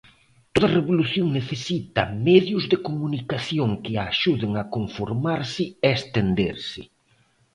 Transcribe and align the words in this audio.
Toda 0.53 0.69
Revolución 0.77 1.25
necesita 1.39 2.01
medios 2.29 2.63
de 2.71 2.77
comunicación 2.87 3.69
que 3.83 3.93
a 3.95 4.03
axuden 4.11 4.51
a 4.55 4.67
conformarse 4.75 5.63
e 5.69 5.87
estenderse. 5.99 6.81